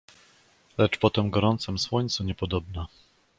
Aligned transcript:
"Lecz 0.77 0.97
po 0.99 1.09
tem 1.09 1.29
gorącem 1.29 1.77
słońcu 1.79 2.23
niepodobna." 2.23 2.87